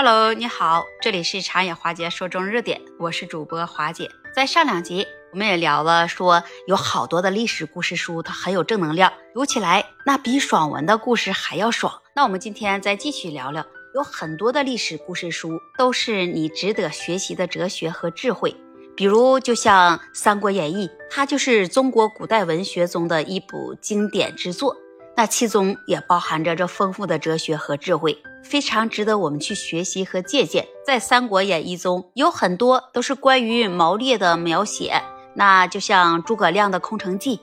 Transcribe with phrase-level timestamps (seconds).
[0.00, 4.08] Hello，你好，这里是长野华姐说中热点，我是主播华姐。
[4.32, 12.00] 在上两集我们也聊了，说有好多的历史故事书，它很有正能量，读起来那比爽文的故事还要爽。
[12.14, 18.54] 那我们今天再继续聊聊，有很多的历史故事书都是你值得学习的哲学和智慧。
[18.96, 24.76] 比如，就像《三国演义》，它就是中国古代文学中的一部经典之作。
[25.16, 28.16] 那其中也包含着这丰富的哲学和智慧，
[28.48, 30.66] 非常值得我们去学习和借鉴。
[30.86, 35.02] 在《三国演义》中有很多都是关于谋略的描写，
[35.34, 37.40] 那就像诸葛亮的空城计、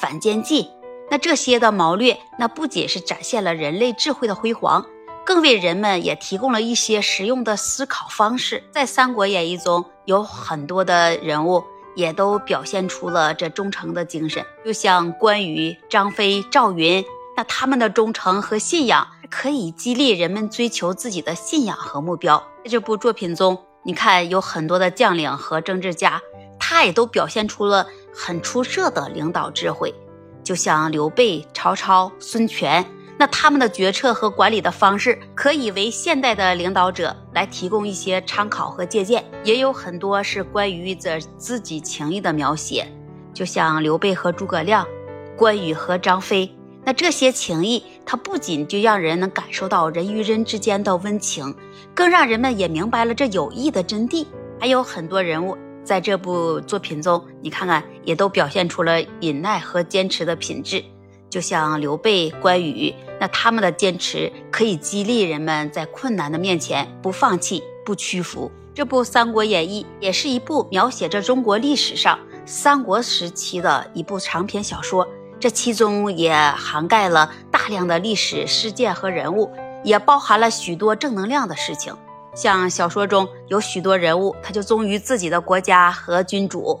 [0.00, 0.70] 反间计，
[1.10, 4.86] 那这些的谋略，那不仅是展现了人类智慧的辉煌，
[5.26, 8.64] 更为人们也提供了一些实用的思考方式。
[8.70, 11.62] 在《三国演义》中有很多的人物，
[11.94, 17.04] 也都表现出了这忠诚的精神，就像关羽、张飞、赵云。
[17.36, 19.06] 那他们的忠诚和信仰
[19.38, 22.42] 可以激励人们追求自己的信仰和目标。
[22.64, 26.22] 在这部作品中，你看有很多的将领和政治家，
[26.58, 29.94] 他也都表现出了很出色的领导智慧。
[30.42, 32.82] 就像刘备、曹操、孙权，
[33.18, 39.22] 那他们的决策和管理的方式，可以为现代的领导者来提供一些参考和借鉴。
[39.44, 42.90] 也有很多是关于这自己情谊的描写，
[43.34, 44.88] 就像刘备和诸葛亮，
[45.36, 46.50] 关羽和张飞。
[46.84, 51.52] 那这些情谊，它不仅就让人能感受到人与人之间的温情，
[51.92, 54.24] 更让人们也明白了这友谊的真谛。
[54.60, 60.82] 还有很多人物在这部作品中，你看看也都表现出了忍耐和坚持的品质。
[61.28, 68.50] 就像刘备、关羽，那他们的坚持可以激励人们在困难的面前不放弃、不屈服。
[68.72, 75.06] 这部《三国演义》也是一部描写着中国历史上三国时期的一部长篇小说。
[75.38, 79.52] 这其中也涵盖了大量的历史事件和人物，
[79.84, 81.94] 也包含了许多正能量的事情。
[82.34, 86.78] 像小说中有许多人物，他就忠于自己的国家和君主，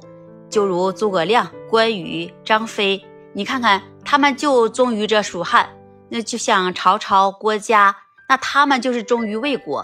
[0.50, 3.02] 就如诸葛亮、关羽、张飞。
[3.32, 5.66] 你看看，他们就忠于这蜀汉；
[6.08, 7.96] 那就像曹操、郭嘉，
[8.28, 9.82] 那他们就是忠于魏国；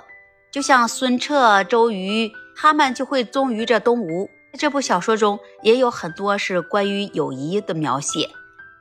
[0.50, 4.28] 就像孙策、周瑜，他们就会忠于这东吴。
[4.58, 8.28] 这部小说中也有很多是关于友谊的描写。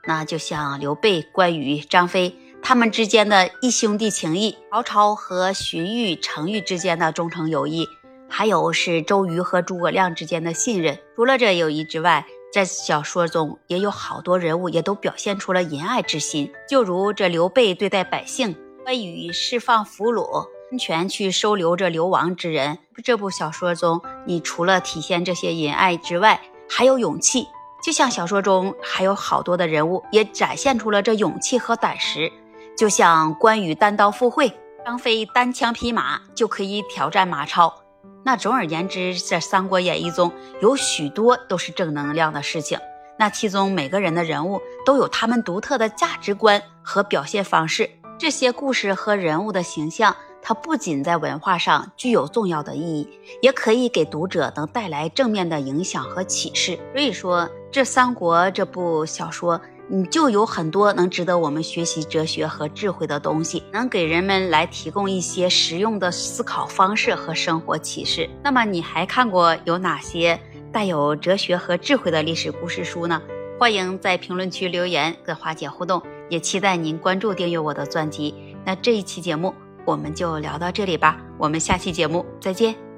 [0.04, 7.88] 那就像刘备、关羽、张飞他们之间的义兄弟情谊，曹操和荀彧、程昱之间的忠诚友谊，
[8.28, 10.98] 还有是周瑜和诸葛亮之间的信任。
[11.14, 22.78] 除了这友谊之外，在小说中也有好多人物也都表现出了仁爱之心，就如这刘备对待百姓，关羽释放俘虏，孙权去收留着流亡之人。
[23.02, 27.46] 这部小说中，你除了体现这些仁爱之外，还有勇气。
[27.82, 32.30] 就像小说中还有好多的人物，也展现出了这勇气和胆识。
[32.78, 37.74] 就像关羽单刀赴会，张飞单枪匹马就可以挑战马超。
[38.24, 42.78] 那总而言之，在《三国演义》中有许多都是正能量的事情。
[43.18, 47.90] 那其中每个人的人物都有他们独特的价值观和表现方式。
[48.16, 50.16] 这些故事和人物的形象。
[50.42, 53.08] 它不仅在文化上具有重要的意义，
[53.40, 56.76] 也可以给读者能带来正面的影响和启示。
[56.92, 68.28] 所以说，这《三国》这部小说，你就有很多能值得我们学习哲学和智慧的东西，能给人们来提供一些实用的思考方式和生活启示。
[68.42, 70.38] 那么，你还看过有哪些
[70.72, 73.22] 带有哲学和智慧的历史故事书呢？
[73.60, 78.34] 欢迎在评论区留言跟华姐互动，也期待您关注订阅我的专辑。
[78.64, 79.54] 那这一期节目。
[79.84, 82.91] 我们就聊到这里吧，我们下期节目再见。